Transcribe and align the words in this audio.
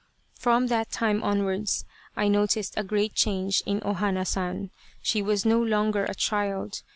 ''From 0.45 0.65
that 0.65 0.89
time 0.91 1.21
onwards 1.21 1.85
I 2.15 2.27
noticed 2.27 2.73
a 2.75 2.81
great 2.83 3.13
change 3.13 3.61
in 3.67 3.83
O 3.85 3.93
Hana 3.93 4.25
San. 4.25 4.71
She 5.03 5.21
was 5.21 5.45
no 5.45 5.61
longer 5.61 6.05
a 6.05 6.15
child. 6.15 6.81